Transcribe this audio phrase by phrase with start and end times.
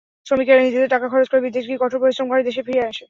[0.27, 2.81] শ্রমিকেরা নিজেদের টাকা খরচ করে বিদেশ গিয়ে কঠোর পরিশ্রম করে দেশে ফেরে।